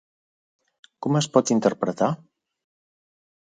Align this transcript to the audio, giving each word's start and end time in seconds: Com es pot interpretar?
Com 1.07 1.19
es 1.19 1.29
pot 1.35 1.53
interpretar? 1.57 2.11